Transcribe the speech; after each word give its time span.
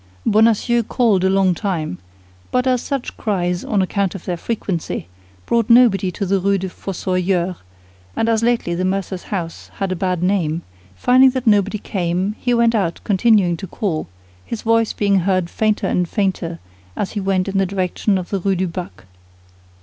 Bonacieux 0.25 0.81
called 0.81 1.23
a 1.23 1.29
long 1.29 1.53
time; 1.53 1.99
but 2.51 2.65
as 2.65 2.81
such 2.81 3.15
cries, 3.17 3.63
on 3.63 3.83
account 3.83 4.15
of 4.15 4.25
their 4.25 4.35
frequency, 4.35 5.05
brought 5.45 5.69
nobody 5.69 6.07
in 6.19 6.27
the 6.27 6.39
Rue 6.39 6.57
des 6.57 6.69
Fossoyeurs, 6.69 7.57
and 8.15 8.27
as 8.27 8.41
lately 8.41 8.73
the 8.73 8.83
mercer's 8.83 9.25
house 9.25 9.69
had 9.75 9.91
a 9.91 9.95
bad 9.95 10.23
name, 10.23 10.63
finding 10.95 11.29
that 11.29 11.45
nobody 11.45 11.77
came, 11.77 12.33
he 12.39 12.51
went 12.51 12.73
out 12.73 12.99
continuing 13.03 13.55
to 13.57 13.67
call, 13.67 14.07
his 14.43 14.63
voice 14.63 14.91
being 14.91 15.19
heard 15.19 15.51
fainter 15.51 15.85
and 15.85 16.09
fainter 16.09 16.57
as 16.95 17.11
he 17.11 17.19
went 17.19 17.47
in 17.47 17.59
the 17.59 17.67
direction 17.67 18.17
of 18.17 18.31
the 18.31 18.39
Rue 18.39 18.55
du 18.55 18.65
Bac. 18.67 19.05